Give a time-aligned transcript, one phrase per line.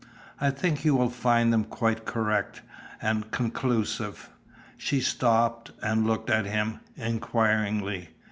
[0.39, 2.63] I think you will find them quite correct,
[3.03, 4.31] and conclusive."
[4.75, 8.09] She stopped, and looked at him inquiringly.